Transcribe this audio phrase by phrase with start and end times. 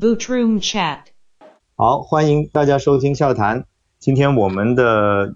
[0.00, 1.00] Boot Room Chat。
[1.76, 3.66] 好，欢迎大家收听笑谈。
[3.98, 5.34] 今天我们的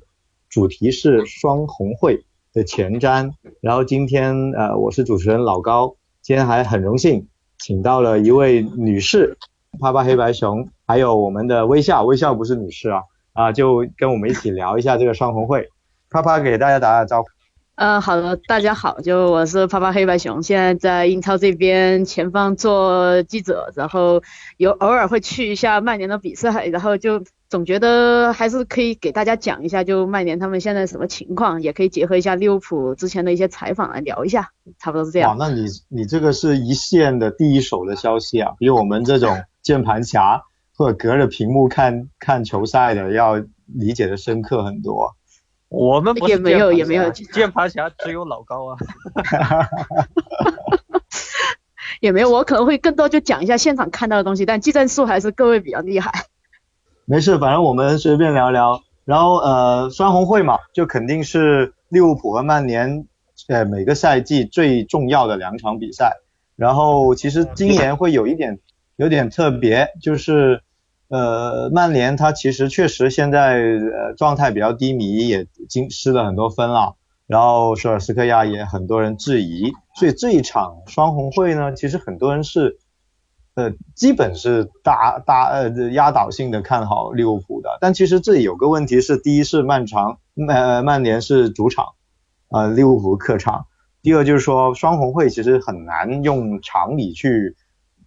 [0.48, 3.32] 主题是双红会的前瞻。
[3.60, 9.36] 然后今天呃，我是主持人老高，今天还很荣幸请到了一位女士，
[9.78, 13.02] 啪啪黑白熊，还有我们的微笑，微笑不是女士啊，
[13.34, 15.68] 啊，就跟我们一起聊一下这个双红会。
[16.08, 17.28] 啪啪给大家打打招呼。
[17.76, 24.22] 嗯，好的，大家好，就我是啪啪黑白熊，现在在英超这边前方做记者，然后
[24.58, 35.36] 有偶尔会去一下曼联的比赛，然后就总觉得还是可以给大家讲一下，就曼联他们现在什么情况，也可以结合一下利物浦之前的一些采访来聊一下，差不多是这样。
[35.36, 40.40] 哇，那你你这个是一线的第一手的消息啊，比我们这种键盘侠
[40.76, 43.34] 或者隔着屏幕看看球赛的要
[43.66, 45.16] 理解的深刻很多。
[45.76, 48.78] 我们不是也没有也没有键盘侠，只有老高啊。
[52.00, 56.26] 也没有，我可能会更多就讲一下现场看到的东西，但技战术还是各位比较厉害。
[57.06, 58.82] 没事，反正我们随便聊聊。
[59.04, 63.06] 然后呃，双红会嘛，就肯定是利物浦和曼联
[63.48, 66.12] 呃每个赛季最重要的两场比赛。
[66.56, 68.58] 然后其实今年会有一点
[68.96, 70.62] 有点特别，就是。
[71.08, 76.96] 呃，曼联他其实确实现在呃状态比较低迷，也经失了很多分了。
[77.26, 82.78] 然后索尔斯克亚也很多人质疑，所以这一场双红会呢，其实很多人是
[83.54, 87.78] 呃基本是大大呃压倒性的看好利物浦的。
[87.80, 91.94] 但其实这里有个问题是，第一是曼场曼曼联是主场，
[92.50, 93.66] 呃利物浦客场。
[94.02, 97.56] 第二就是说双红会其实很难用常理去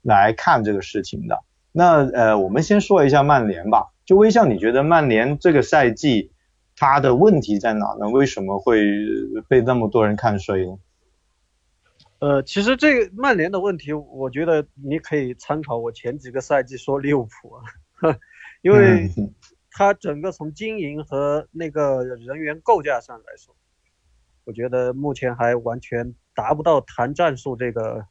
[0.03, 1.39] 来看这个事情的。
[1.71, 3.93] 那呃，我们先说一下曼联吧。
[4.05, 6.31] 就微笑，你觉得曼联这个赛季
[6.75, 8.09] 他的问题在哪呢？
[8.09, 8.85] 为什么会
[9.49, 10.77] 被那么多人看衰呢？
[12.19, 18.17] 呃，其实这个曼联的问题，我觉得你可以参考我前几个赛季说利物浦啊，
[18.63, 19.11] 因为
[19.69, 23.55] 他整个从经营和那个人员构架上来说，
[24.45, 28.05] 我觉得目前还完全达不到谈战术这个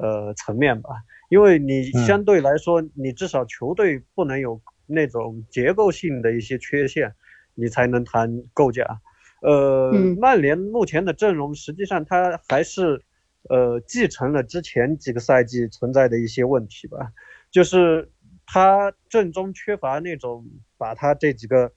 [0.00, 0.90] 呃层面吧。
[1.28, 7.14] 因为你相对来说，你至少球队不能有那种结构性的一些缺陷，
[7.54, 9.00] 你才能谈构架。
[9.42, 13.02] 呃，曼联目前的阵容实际上他还是
[13.48, 17.12] 呃继承了之前几个赛季存在的一些问题吧，
[17.50, 18.10] 就是
[18.44, 20.44] 他阵中缺乏那种
[20.76, 21.72] 把他这几个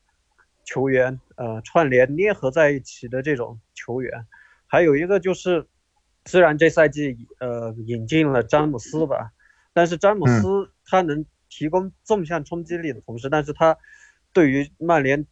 [0.66, 4.26] 球员呃串联捏合在一起的这种球员，
[4.66, 5.68] 还有一个就是
[6.26, 9.32] 虽然这赛季呃引进了詹姆斯吧。
[9.76, 13.76] 但是詹姆斯他能提供纵向冲击力的同时，但是他
[14.32, 15.26] 对于曼联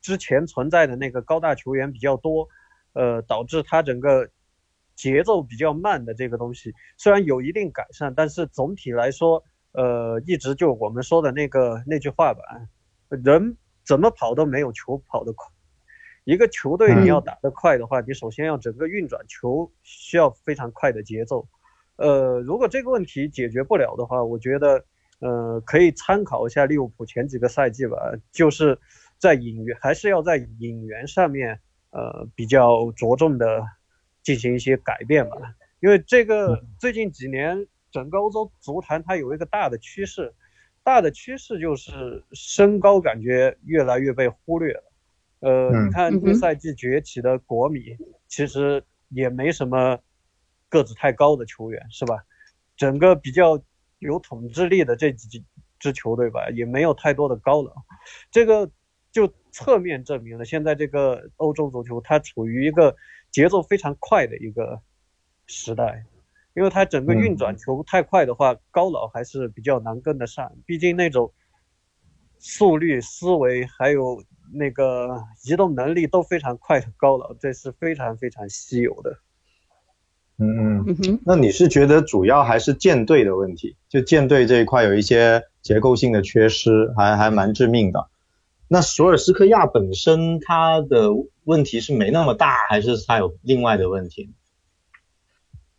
[0.00, 2.48] 之前存在的那个高大球员比较多，
[2.92, 4.28] 呃，导致他整个
[4.96, 12.40] 节奏比较慢的这个东西，虽然有一定改善，但是总体来说，呃，一直就我们说的那个那句话吧，
[13.10, 13.56] 人
[13.86, 15.46] 怎么跑都没有球跑得快。
[16.24, 21.48] 一个球队你要打得快的话，你首先要整个运转球需要非常快的节奏。
[21.96, 24.84] 呃，如果这个问题解决不了的话，我觉得，
[25.18, 27.96] 呃，可以参考一下利物浦前几个赛季吧，
[28.30, 28.78] 就是
[29.18, 31.60] 在引援还是要在引援上面，
[31.90, 33.62] 呃，比较着重的
[34.22, 35.36] 进行一些改变吧。
[35.80, 40.32] 因为这个最近几年整个欧洲足坛它有一个大的趋势，
[40.84, 44.91] 大的趋势就是身高感觉越来越被忽略了。
[45.42, 49.98] 呃，你看这赛季崛起的国米，其实也没什么。
[50.72, 52.24] 个子太高的球员是吧？
[52.78, 53.62] 整个比较
[53.98, 55.44] 有统治力的这几
[55.78, 57.70] 支球队吧，也没有太多的高冷。
[58.30, 58.70] 这个
[59.10, 62.96] 就侧面证明了现在这个欧洲足球它处于一个
[63.30, 64.80] 节奏非常快的一个
[65.46, 66.06] 时代，
[66.54, 70.50] 因为它整个运转球太快的话，高老还是比较难跟得上。
[70.64, 71.34] 毕竟那种
[72.44, 74.20] 速率、思维还有
[74.52, 79.16] 那个移动能力都非常快的高了，这是非常非常稀有的。
[80.38, 83.76] 嗯嗯，那你是觉得主要还是舰队的问题？
[83.88, 88.08] 就舰队这一块有一些结构性的缺失，还还蛮致命的。
[88.66, 91.10] 那索尔斯克亚本身他的
[91.44, 94.32] 问题是没那么大，还是他有另外的问题？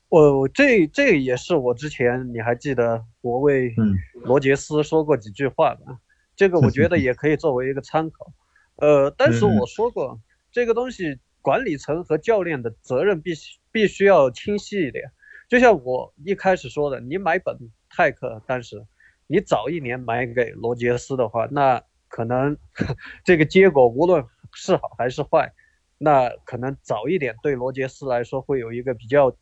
[0.07, 3.75] 我这这也是我之前你还记得我为
[4.13, 5.97] 罗杰斯说过几句话吧？
[6.35, 8.33] 这个我觉得 也可以作为一个参考。
[8.77, 10.19] 呃，但是我说过
[10.51, 11.19] 这个东西。
[11.43, 15.11] 管理层和教练的责任必须必须要清晰一点，
[15.49, 17.57] 就像我一开始说的，你买本
[17.89, 18.81] 泰克，但是
[19.27, 22.55] 你早一年买给罗杰斯的话，那可能
[23.25, 25.51] 这个结果无论是好还是坏，
[25.97, 29.35] 那可能早一点对罗杰斯来说会有一个比较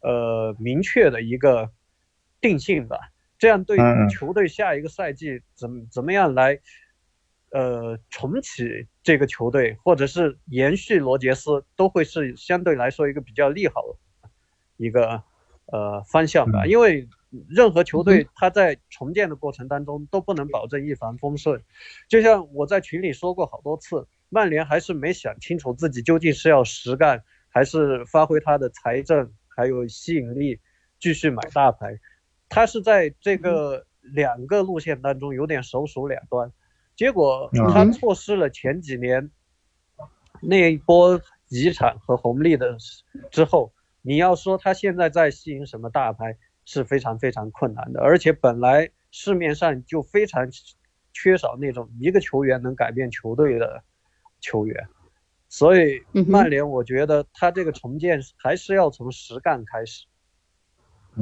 [0.00, 1.70] 呃明确的一个
[2.40, 2.98] 定性吧。
[3.44, 3.76] 这样对
[4.08, 6.58] 球队下一个赛季怎怎么样来，
[7.50, 14.30] 呃，重启这个球队，或者是延续罗杰斯，都会是相对来说一个比较利好的
[14.78, 15.22] 一个
[15.66, 16.64] 呃方向吧。
[16.64, 17.06] 因为
[17.50, 21.62] 任何球队他在重建的过程当中都不能保证一帆风顺。
[22.08, 30.60] 就像我在群里说过好多次，曼联还是没想清楚自己究竟是要实干，还是发挥他的财政还有吸引力
[30.98, 32.00] 继续买大牌。
[32.54, 36.52] 他是在这个两个路线当中有点手鼠两端，
[36.94, 39.28] 结果他错失了前几年
[40.40, 42.76] 那一波遗产和红利的
[43.32, 43.72] 之后，
[44.02, 50.48] 你要说他现在在吸引什么大牌是非常非常困难的，而且本来市面上就非常
[51.12, 53.82] 缺少那种一个球员能改变球队的
[54.40, 54.86] 球员，
[55.48, 60.06] 所以曼联我觉得他这个重建还是要从实干开始，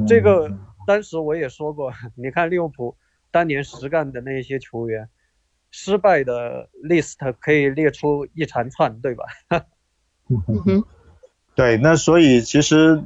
[0.07, 0.55] 这个。
[0.85, 2.95] 当时我也说过， 你看利物浦
[3.31, 5.09] 当年实干的那些球员，
[5.71, 9.23] 失败的 list 可以列出一长串，对吧？
[11.55, 13.03] 对，那所以其实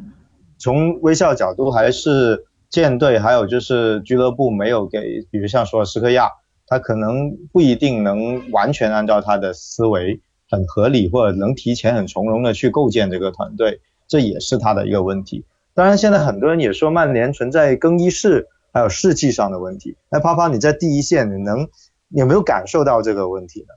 [0.57, 6.29] 从微笑角度，还是舰队还有就是俱乐部没有给，比如像说斯科亚，
[6.65, 15.45] 他可能不一定能完全按照他的思维很合理，或者能提前很从容的去构建这个团队，这也是他的一个问题。
[15.77, 19.95] 当然，现在很多人也说曼联存在更衣室还有士气上的问题。
[20.09, 21.67] 那啪啪，你在第一线，你能
[22.09, 23.67] 有没有感受到这个问题呢？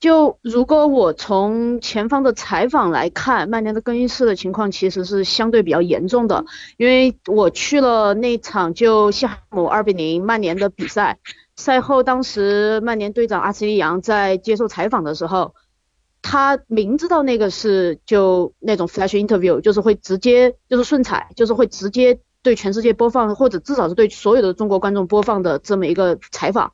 [0.00, 6.44] 就如果我从前方的采访来看，曼联的更衣室的情况其实是相对比较严重的。
[6.76, 11.20] 因为我去了那场就西汉姆二比零曼联的比赛，
[11.54, 15.54] 赛后当时曼联队长阿斯利扬在接受采访的时候。
[16.22, 26.72] 他明知道那个是就那种 flash interview，就是会直接就是顺采，就是会直接对全世界播放，或者至少是对所有的中国观众播放的这么一个采访。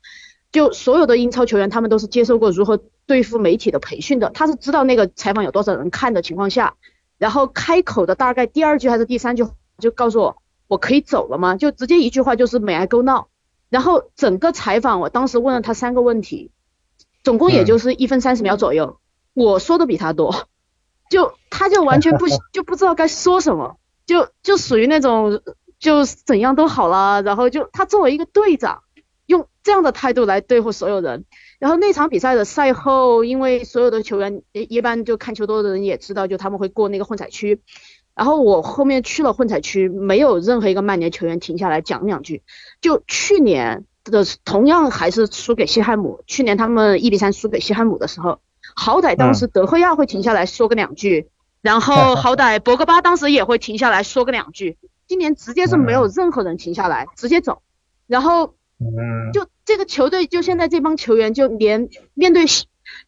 [0.52, 4.30] 就所有的英超球员，他们都是接受过如何对付媒体的培训的。
[4.30, 6.76] 他是知道那个采访有多少人看的情况下，
[7.18, 9.46] 然后开口的大概第二句还是第三句
[9.78, 10.36] 就告诉我，
[10.66, 11.56] 我可以走了吗？
[11.56, 13.26] 就直接一句话就是 May I go now？
[13.68, 16.50] 然后整个采访我当时问了他三个问题，
[17.22, 18.98] 总共也就是一分三十秒左右。
[19.38, 20.48] 我说的比他多，
[21.10, 25.40] 就他就完全不 就不知道该说什么，就就属于那种
[25.78, 28.82] 就怎样都好了，然后就他作为一个队长，
[29.26, 31.24] 用这样的态度来对付所有人。
[31.58, 37.60] 然后那场比赛的赛后，因为所有的球员一一般就看球多的人也知道，就他们会过那个混采区。
[38.14, 42.42] 然后我后面去了混采区，没有任何一个曼联球员停下来讲两句。
[42.80, 48.40] 就去年的同样还是输给西汉姆，去年他们一比三输给西汉姆的时候。
[48.80, 51.26] 好歹当时德赫亚会停下来说个两句，
[51.62, 54.78] 然后 好歹博格巴当时也会停下来说个两句。
[55.08, 57.62] 今年直接是没有任何人停下来，直接走。
[58.06, 58.54] 然后，
[59.32, 62.44] 就这个球队，就现在这帮球员，就连面对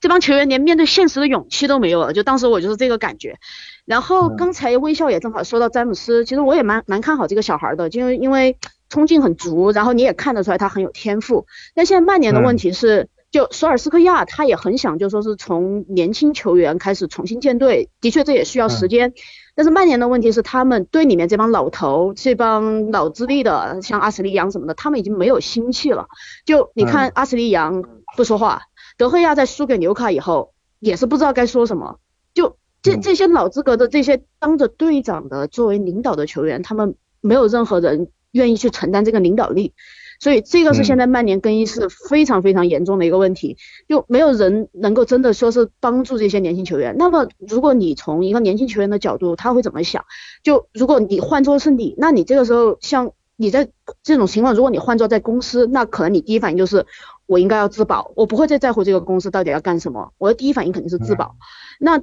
[0.01, 2.13] 这帮球员连面对现实的勇气都没有了。
[2.13, 3.39] 就当时我就是这个感觉。
[3.85, 8.57] 然后刚才微笑也正好说到詹姆斯，其实我也蛮蛮看好这个小孩的，就因为
[8.89, 11.47] 冲劲很足，然后你也看得出来他很有天赋。
[11.77, 13.09] 但现在曼联的问题是。
[13.31, 19.13] 就索尔斯克亚，他也很想，就说是从年轻球员开始重新建队，的确这也需要时间。
[19.55, 26.09] 但是曼联的问题是，他们队里面这帮老头，这帮老资历的，像阿什利杨什么的，他们已经没有心气了。
[26.45, 27.85] 就你看阿什利杨
[28.17, 28.63] 不说话，
[28.97, 32.01] 德赫亚在输给纽卡以后，也是不知道该说什么。
[32.35, 39.75] 就这这些老资格的这些当着队长的作为领导的球员，他们没有任何人愿意去承担这个领导力。
[40.21, 43.57] 所以这个是现在曼联更衣室非常非常严重的一个问题，
[43.89, 46.95] 就没有人能够真的说是帮助这些年轻球员。
[46.99, 50.05] 那么如果你从一个年轻球员的角度，他会怎么想？
[50.43, 53.71] 就如果你换做是你，那你这个时候像你在
[54.03, 56.85] 这种情况，如果你换做在公司，那可能你第一反应就是
[57.25, 61.37] 我应该要自保，我不会再在乎这个公司到底要干什么，我的第一反应肯定是自保。
[61.79, 62.03] 那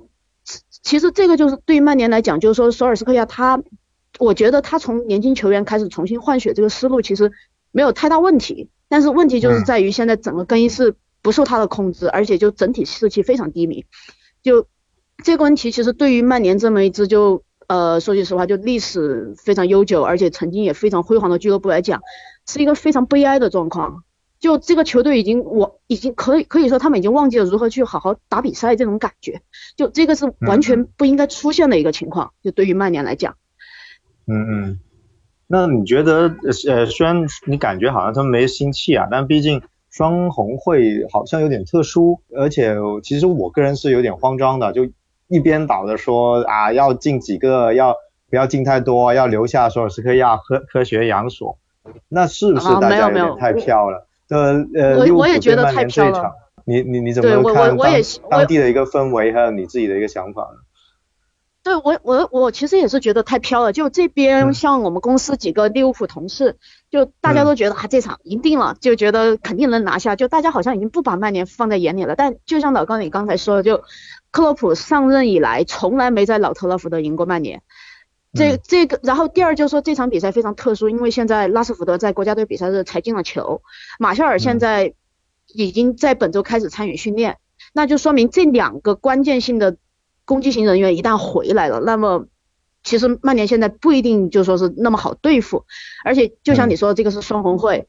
[0.84, 3.62] 其实这个就是对于曼联来讲，就是说索尔斯克亚他，
[4.18, 7.32] 我觉得他从年轻球员开始重新换血这个思路，其实。
[7.72, 13.86] 没有太大问题，但是问题就是在于现在整个更衣室不受他的控制，而且就整体士气非常低迷。
[14.44, 14.68] 就
[15.24, 22.02] 这个问题，其实对于曼联这么一支就呃说句实话，就历史非常悠久，而且曾经也非常辉煌的俱乐部来讲，
[22.48, 24.04] 是一个非常悲哀的状况。
[24.40, 29.42] 就这个球队已经我已经可以可以说他们已经忘记了如何去好好打比赛这种感觉。
[29.76, 32.34] 就这个是完全不应该出现的一个情况。
[32.44, 33.36] 就对于曼联来讲，
[34.28, 34.80] 嗯嗯。
[35.48, 36.36] 那你觉得，
[36.68, 44.88] 呃，虽然你感觉好像他们没心气啊，但毕竟双红会好像有点特殊，而且其实我个人是有点慌张的，就
[45.28, 47.96] 一边倒的说啊，要进几个，要
[48.30, 51.58] 不要进太多，要留下索尔斯克亚科科学养所，
[52.10, 54.06] 那是不是大家有点太飘了？
[54.30, 56.34] 呃呃，我我也觉得太飘了。
[56.66, 57.90] 你你你怎么看当
[58.30, 60.60] 当地的一个氛围，还有你自己的一个想法呢？
[61.68, 63.74] 对我我我其实也是觉得太飘了。
[63.74, 66.56] 就这边像我们公司几个利物浦同事，
[66.90, 70.16] 就大家都觉得啊这场赢定了，就觉得肯定能拿下。
[70.16, 72.16] 就大家好像已经不把曼联放在眼里了。
[72.16, 73.84] 但就像老高你刚才说的，就
[74.32, 77.62] 克洛普上任以来，从来没在老特拉福德赢过曼联。
[78.34, 83.62] 这这个，然后第二就是说这场比赛非常特殊，因为现在拉什福德在国家队比赛日才进了球，
[84.00, 84.94] 马夏尔现在。
[85.54, 87.38] 已经在本周开始参与训练，
[87.72, 89.78] 那就说明这两个关键性的
[90.28, 92.28] 攻击型人员一旦回来了，那么
[92.84, 95.64] 其实曼联现在不一定就说是那么好对付，
[96.04, 97.88] 而且就像你说的，这个是双红会，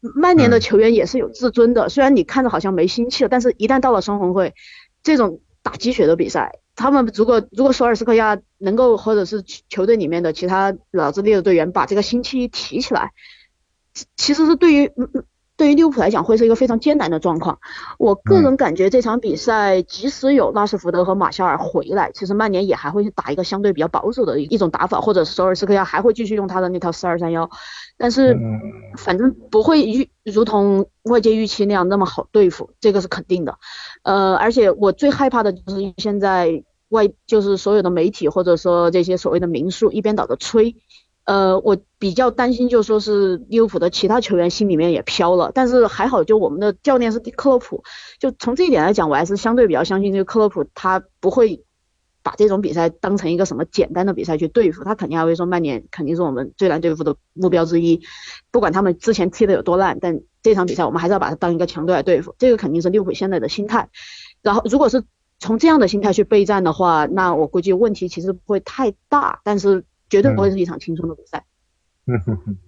[0.00, 4.52] 曼联的球员也是有自尊的，虽然你看着好像没心气了，但是一旦到了双红会
[5.04, 13.12] 这种打鸡血的比赛，他们如果如果索尔斯克亚能够或者是球队里面的其他脑子力的队员把这个心气提起来，
[14.16, 15.24] 其实是对于嗯。
[15.60, 17.58] 对于利物浦来讲，会是一个非常艰难的状况。
[17.98, 27.50] 我个人感觉这场比赛，即使有拉什福德和马夏尔回来，其实曼联也还会打一个相对比较保守的一种打法，或者索尔斯克亚还会继续用他的那套四二三幺。
[27.98, 28.34] 但是，
[28.96, 33.58] 反正不会预如同外界预期那样那么好对付，这个是肯定的。
[34.02, 40.76] 呃，而且我最害怕的就是现在外就是所有的媒体或者说这些所谓的民宿一边倒的吹。
[41.24, 47.84] 呃，我比较担心，就说是利物浦的其他球员心里面也飘了，但是还好，就我们的教练是克洛普，
[48.18, 51.62] 就从这一点来讲，我还是相对比较相信这个克洛普，他不会
[52.22, 58.00] 把这种比赛当成一个什么简单的比赛去对付，他肯定还会说曼联肯定是我们最难对付的目标之一，
[58.50, 63.88] 不管他们之前踢的有多烂，但这场比赛我们还是要把它当一个强队来对付，这个肯定是利物浦现在的心态。
[64.42, 65.04] 然后如果是
[65.38, 69.84] 从这样的心态去备战的话，那我估计问题其实不会太大，但是。
[70.10, 71.44] 绝对不会是一场轻松的比赛。
[72.06, 72.58] 嗯哼哼。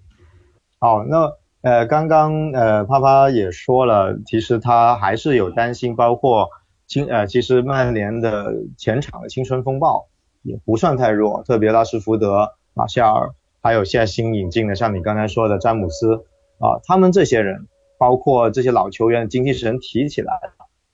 [0.78, 6.48] 好，那呃，刚刚呃，啪啪也说了，其实他还是有担心，包括
[6.86, 10.08] 青呃，其实曼联的前场的青春风暴
[10.42, 13.30] 也不算太弱，特别拉什福德、马夏尔，
[13.62, 16.24] 还有现在新引进的，像你刚才说的詹姆斯
[16.58, 20.40] 啊，他们这些人，包括这些老球员的精气神提起来，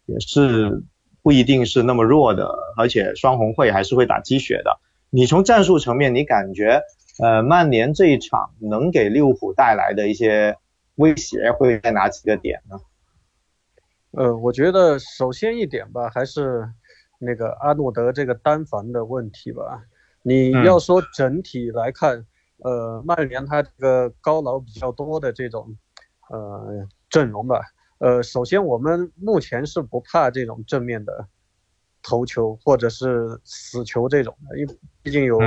[0.05, 0.83] 也是
[1.23, 4.78] 不一定是那么弱的，而且双红会还是会打鸡血的。
[5.11, 6.83] 你从战术层面，你感觉
[7.19, 10.59] 呃曼联这一场能给利物浦带来的一些
[10.97, 12.79] 威胁会在哪几个点呢？
[14.11, 16.69] 呃，我觉得首先一点吧，还是
[17.19, 19.83] 那个阿诺德这个单防的问题吧。
[20.23, 22.27] 你要说整体来看，
[22.59, 25.75] 呃，曼联他这个高劳比较多的这种
[26.29, 27.62] 呃阵容吧，
[27.97, 31.29] 呃，首先我们目前是不怕这种正面的。
[32.00, 35.38] 头球或者是死球这种的，因为毕竟有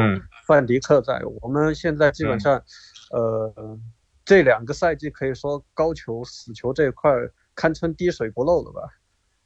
[0.48, 2.60] 范迪克在，我们现在基本上，
[3.12, 3.80] 呃，
[4.26, 7.12] 这两个赛季可以说高球死球这一块
[7.54, 8.82] 堪称滴水不漏了吧？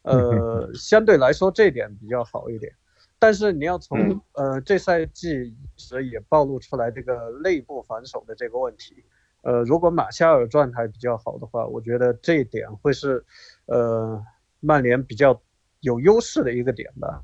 [0.04, 2.72] 呃，相对来说这点比较好一点。
[3.20, 9.04] 但是你要从呃这赛季时也暴露出来这个内部防守的这个问题。
[9.42, 13.26] 呃，如果马夏尔状态比较好的话，我觉得这一点会是
[13.66, 14.24] 呃
[14.62, 15.42] 曼联比较。
[15.82, 17.22] 有优势的一个点吧，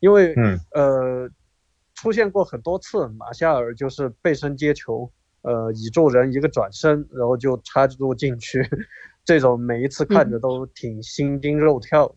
[0.00, 0.34] 因为
[0.72, 1.30] 呃
[2.02, 8.68] 出现过很多次马夏尔就是背身接球，呃倚住人一个转身，然后就插入禁区，
[9.24, 12.16] 这种每一次看着都挺心惊肉跳，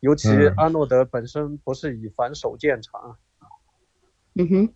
[0.00, 3.16] 尤其阿诺德本身不是以防守见长，
[4.34, 4.74] 嗯哼，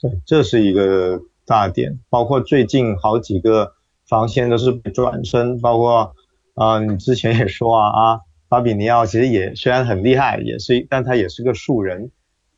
[0.00, 3.74] 对，这是一个大点，包括最近好几个
[4.06, 6.14] 防线都是转身，包括
[6.54, 8.20] 啊你之前也说啊啊。
[8.48, 12.10] 法比尼奥其实也虽然很厉害，也是，但他也是个素人，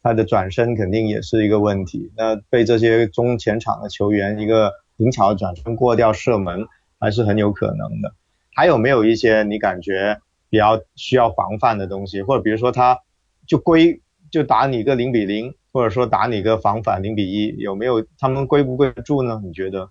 [0.03, 2.11] 他的转身肯定也是一个问题。
[2.17, 6.67] 那被这些中前场的球员一个灵巧的转身过掉射门，
[6.99, 8.15] 还是很有可能的。
[8.55, 12.23] 还有没有一些你感觉比较需要防范的东西？
[12.23, 12.99] 或者比如说他
[13.47, 19.41] 就归就打你个零比零，或者说打你个防反零比一，有没有他们归不归住呢？
[19.45, 19.91] 你觉得？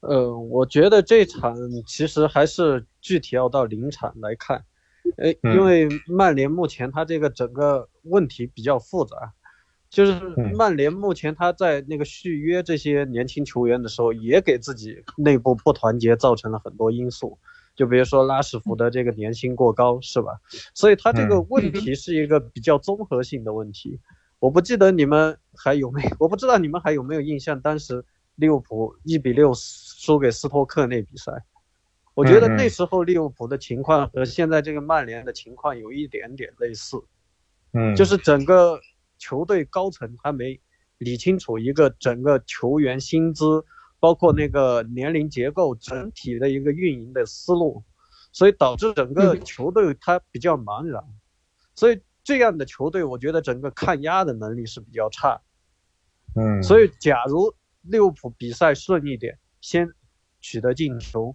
[0.00, 1.54] 呃，我觉得这场
[1.86, 4.64] 其实还是具体要到临场来看，
[5.16, 9.32] 呃，因为曼联目前他这个整个问题比较复杂，
[9.88, 10.12] 就是
[10.56, 17.38] 曼联目前他在那个续约这些年轻球员的时候，也给自己内部不团结造成了很多因素，
[17.74, 20.40] 就比如说拉什福德这个年薪过高，是吧？
[20.74, 23.98] 所以他这个问题是一个比较综合性的问题。
[24.38, 28.04] 我不记得你们还有没有，我不知道你们还有没有印象，当时。
[28.36, 31.30] 利物浦一比六输给斯托克那比赛，
[32.20, 37.02] 我觉得那时候利物浦的情况和现在这个曼联的情况有一点点类似，
[37.72, 38.78] 嗯，就是整个
[39.18, 40.60] 球队高层他没
[40.98, 43.64] 理清楚一个整个球员薪资
[43.98, 47.82] 包括那个年龄结构整体的一个运营的思路，
[48.32, 51.02] 所以导致整个球队它比较茫然，
[51.74, 55.40] 所以这样的球队我觉得整个抗压的能力是比较差。
[56.34, 59.88] 嗯，所以假如利物浦比赛顺一点，先
[60.40, 61.34] 取得进球，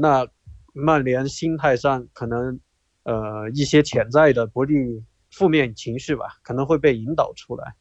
[0.00, 0.26] 那
[0.72, 2.58] 曼联心态上可能
[3.04, 7.74] 呃一些潜在的不利负面情绪吧，可能会被引导出来。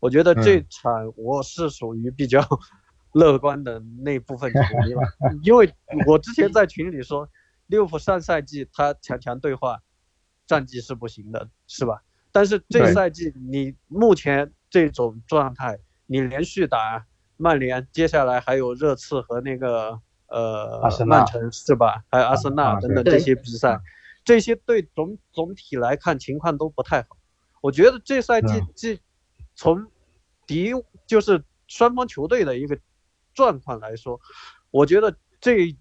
[0.00, 2.40] 我觉得这场我是属于比较
[3.12, 5.02] 乐观的那部分球迷吧，
[5.42, 5.72] 因为
[6.06, 7.28] 我之前在群里说，
[7.66, 9.80] 利物浦上赛季他强强对话，
[10.46, 12.02] 战绩是不行的，是吧？
[12.30, 17.04] 但是这赛季你目前这种状态，你连续打
[17.36, 22.04] 曼联，接下来还有热刺和那个呃曼城是吧？
[22.10, 23.80] 还有阿森纳等等这些比赛，
[24.24, 27.08] 这些队总总体来看情况都不太好。
[27.60, 28.98] 我觉得这赛季这。
[29.60, 29.84] 从
[30.46, 30.70] 敌
[31.04, 32.78] 就是双方球队的一个
[33.34, 34.20] 状况来说，
[34.70, 35.76] 我觉得这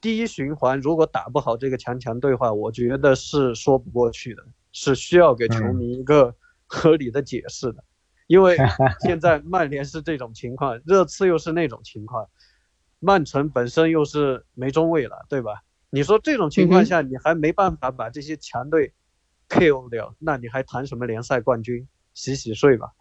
[0.00, 6.34] 第一循环如果打不好这个强强对话，我觉得是说不过去的，是需要给球迷一个
[6.66, 7.84] 合理的解释的。
[8.26, 8.56] 因为
[9.04, 12.26] 现在曼联是这种情况，热刺又是那种情况，
[13.04, 15.62] 曼城本身又是没中卫了，对吧？
[15.90, 18.92] 你说这种情况下，你还没办法把这些强队
[19.48, 21.86] KO 掉，那你还谈什么联赛冠军？
[22.14, 22.92] 洗洗睡吧。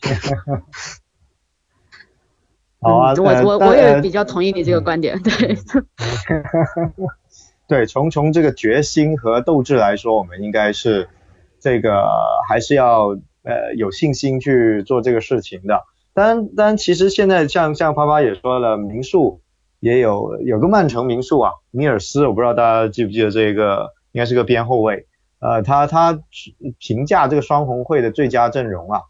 [2.80, 5.58] 好啊，我我我也比较同意你这个观点，对。
[7.66, 11.08] 对，从从这个决心和斗志来说，我们应该是
[11.58, 12.06] 这个
[12.48, 13.08] 还是要
[13.42, 15.84] 呃有信心去做这个事情的。
[16.12, 19.40] 但但其实现在像像啪啪也说了，民宿
[19.80, 25.06] 也有有个曼城民宿啊，米尔斯，我不知道大家记不记得这个，应该是个边后卫。
[25.40, 26.20] 呃，他他
[26.78, 29.02] 评价这个双红会的最佳阵容啊，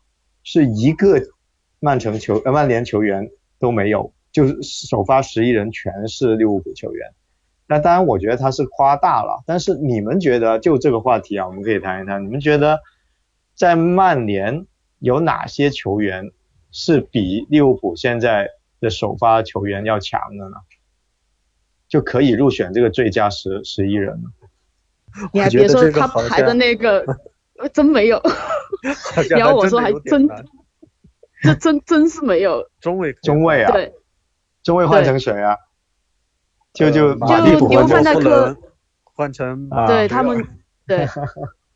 [0.43, 1.19] 是一个
[1.81, 7.09] 曼城球呃曼联球员都没有，就是首发十一人全是利物浦球员。
[7.67, 9.43] 那当然，我觉得他是夸大了。
[9.47, 12.23] 但是你们觉得就这个话题啊，我们可以谈一谈。
[12.23, 12.81] 你们觉得
[13.55, 14.67] 在曼联
[14.99, 16.31] 有哪些球员
[16.71, 18.49] 是比利物浦现在
[18.81, 20.57] 的首发球员要强的呢？
[21.89, 24.31] 就可以入选这个最佳十十一人了？
[25.33, 27.03] 你还别说，他排的那个
[27.73, 28.23] 真没有。
[29.31, 30.29] 然后我说还真，
[31.43, 32.63] 这真真是没有。
[32.79, 33.73] 中卫，中卫啊。
[33.73, 33.93] 对。
[34.63, 35.57] 中卫换成谁啊？
[36.75, 38.55] 就就就丢范戴克
[39.05, 39.67] 换成。
[39.89, 40.47] 对他们，
[40.87, 41.09] 对，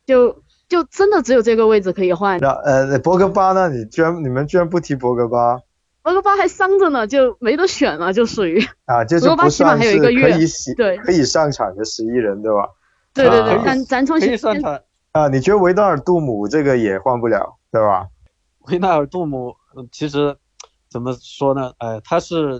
[0.05, 0.42] 就
[0.73, 2.39] 就真的只有这个位置可以换。
[2.39, 3.69] 那呃，博格巴呢？
[3.69, 5.59] 你居然你们居然不提博格巴？
[6.01, 8.59] 博格巴还伤着呢，就没得选了，就属于。
[8.85, 12.67] 啊，就是博格巴起码还有一个月，可以洗，对，可以上场的十一人，对吧？
[13.13, 14.35] 对对对，咱咱从先
[15.11, 18.07] 啊，你觉得维纳尔杜姆这个也换不了，对吧？
[18.61, 19.53] 维纳尔杜姆
[19.91, 20.35] 其实
[20.89, 21.71] 怎么说呢？
[21.77, 22.59] 哎，他是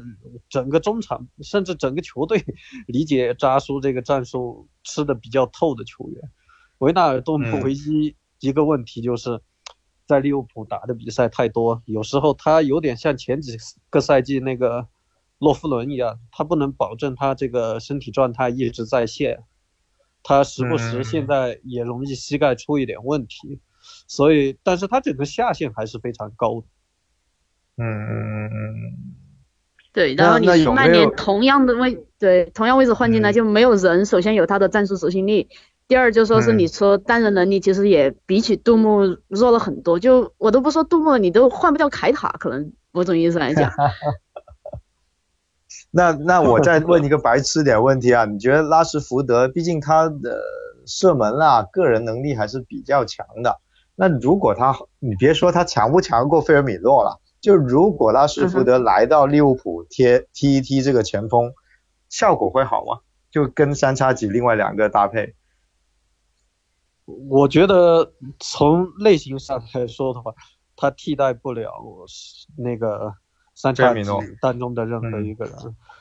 [0.49, 2.45] 整个中场甚至整个球队
[2.85, 6.21] 理解扎叔这个战术吃的比较透的球员。
[6.79, 9.41] 维纳尔多姆唯一一个问题就是
[10.05, 13.57] 在利物浦打的比赛太多，有时候他有点像前几
[13.89, 14.87] 个赛季那个
[15.39, 19.43] 洛夫伦一样，他不能保证他这个身体状态一直在线。
[20.25, 23.59] 他时不时现在也容易膝盖出一点问题，
[24.07, 26.67] 所以，但是他整个下限还是非常高的。
[27.75, 29.13] 嗯嗯嗯嗯。
[29.91, 34.05] 对，然后你曼联同样的位，对，同样位置换进来就没有人。
[34.05, 35.49] 首先有他的战术执行力，
[35.87, 39.99] 第二就说是你说单人能力其实也比起杜牧弱了很多。
[39.99, 43.71] 就我都不说杜牧，你都换不掉凯塔，可能某种意思来讲。
[45.91, 50.41] 那那我再问一个白痴点问题啊，你觉得拉什福德，毕竟他的
[50.87, 53.59] 射门啊，个人能力还是比较强的。
[53.95, 61.53] 那如果他，你别说他强不强过费尔米诺了，就如果拉什福德来到利物浦贴踢一踢这个前锋，
[62.09, 63.01] 效果会好吗？
[63.29, 65.35] 就跟三叉戟另外两个搭配？
[67.05, 70.33] 我觉得从类型上来说的话，
[70.75, 71.71] 他替代不了
[72.57, 73.13] 那个。
[73.55, 74.01] 三叉戟
[74.41, 75.53] 当中的任何一个人，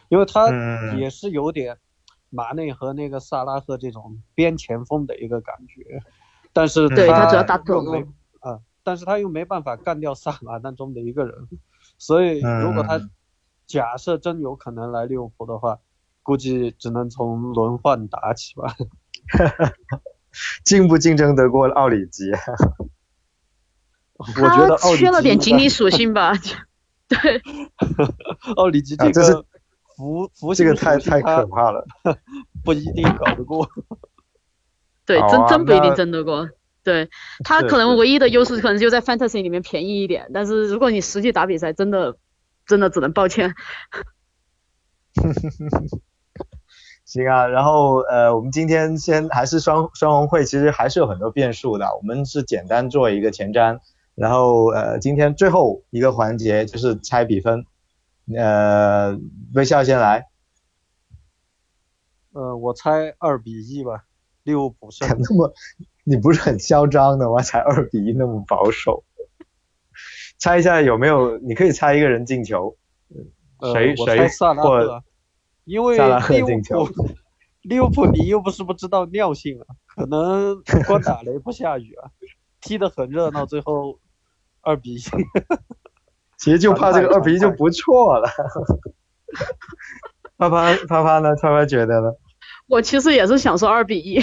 [0.09, 0.49] 因为他
[0.97, 1.77] 也是有点
[2.31, 6.01] 马内和那个萨拉赫这种边前锋的一个感觉，
[6.51, 8.01] 但是对他只要打又没
[8.41, 11.47] 啊，但是他又没办法干掉萨马当中的一个人，
[11.99, 12.99] 所以如果他
[13.67, 15.79] 假设真有可能来利物浦的话，
[16.23, 18.75] 估计只能从轮换打起吧。
[20.64, 22.31] 竞不竞争得过奥里吉？
[24.16, 26.33] 我觉得缺了点锦鲤属性吧。
[27.09, 27.42] 对，
[28.57, 29.45] 奥里吉这个
[29.97, 31.85] 服服这个太太可怕了，
[32.64, 33.68] 不一定搞得过。
[35.05, 36.49] 对，真真不一定争得过。
[36.85, 37.11] 对
[37.45, 42.16] 他可能唯一的优势可能就在 fantasy 里面便宜一点，但是如果你实际打比赛，真的
[42.66, 43.55] 真的只能抱歉。
[47.12, 51.87] 行啊，然后呃，我们今天先还是双双红会，其实还是有很多变数的。
[51.94, 53.81] 我们是简单做一个前瞻，
[54.14, 57.66] 然后呃，今天最后一个环节就是猜比分，
[58.35, 59.14] 呃，
[59.53, 60.27] 微笑先来。
[62.33, 64.05] 呃，我猜二比一吧，
[64.44, 65.07] 利物浦胜。
[65.07, 65.53] 那么
[66.05, 67.42] 你不是很嚣张的吗？
[67.42, 69.05] 才二比一那么保守？
[70.38, 71.37] 猜一下有没有？
[71.40, 72.75] 你可以猜一个人进球，
[73.75, 74.27] 谁谁
[74.62, 75.03] 或。
[75.64, 76.88] 因为利物浦，
[77.62, 82.11] 利物浦你又不是不知道尿性啊，可能光打雷不下雨啊，
[82.61, 83.98] 踢得很热闹，最后
[84.61, 84.98] 二比一。
[86.38, 88.29] 其实就怕这个二比一就不错了。
[90.37, 91.35] 啪啪啪啪呢？
[91.40, 92.11] 啪啪觉得呢？
[92.66, 94.20] 我其实也是想说二比一，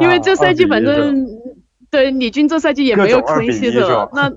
[0.00, 1.26] 因为这赛季反正
[1.90, 4.32] 对李军这赛季也没有亏西的那。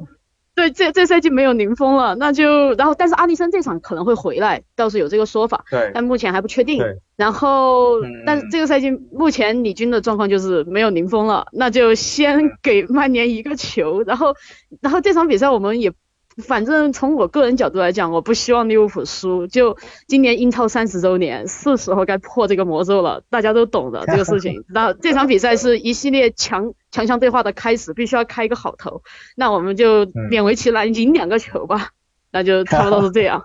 [0.56, 6.84] 对，这这赛季没有零封了，那就然后，但是阿利森这场可能会回来，倒是有这个说法，对，但目前还不确定。
[7.16, 14.36] 然后，但是这个赛季目前李军的状况就是没有零封了，那就先给曼联一个球，然后，
[14.82, 15.94] 然后这场比赛我们也。
[16.44, 19.48] 反正从我个人角度来讲，我不希望利物浦输。
[19.48, 23.22] 就今年英超三十周年，是时候该破这个魔咒了。
[23.30, 24.64] 大家都懂的这个事情。
[24.70, 29.02] 那这场比赛是一系列强强强对话的开始，必须要开一个好头。
[29.36, 31.90] 那我们就勉为其难赢两个球吧。
[32.32, 33.44] 那就差不多是这样。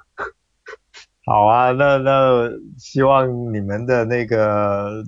[1.27, 5.03] 好啊，那那希望你们的那个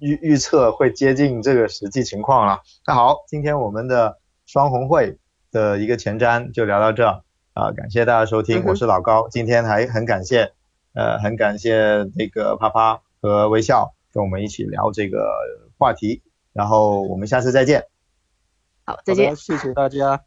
[0.00, 2.60] 预预测会接近这个实际情况了。
[2.86, 5.18] 那好，今天我们的双红会。
[5.52, 10.54] 的一个前瞻就聊到这啊，感谢大家收听，我是老高，今天还很感谢，
[10.94, 15.28] 呃，很感谢那个啪啪和微笑跟我们一起聊这个
[15.78, 16.22] 话题，
[16.54, 17.84] 然后我们下次再见。
[18.84, 20.24] 好，再见，谢谢大家。